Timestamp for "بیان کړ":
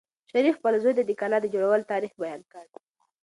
2.21-2.65